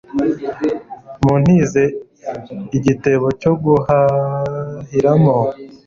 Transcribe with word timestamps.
muntize 1.23 1.83
igitebo 2.77 3.27
cyo 3.41 3.53
guhahira 3.63 5.11
mo 5.23 5.37